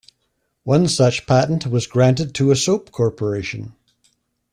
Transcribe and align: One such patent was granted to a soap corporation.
One 0.63 0.87
such 0.87 1.27
patent 1.27 1.67
was 1.67 1.85
granted 1.85 2.33
to 2.33 2.49
a 2.49 2.55
soap 2.55 2.89
corporation. 2.91 3.75